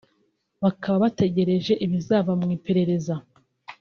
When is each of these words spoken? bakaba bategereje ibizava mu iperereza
bakaba 0.63 0.95
bategereje 1.03 1.73
ibizava 1.85 2.31
mu 2.39 2.47
iperereza 2.57 3.15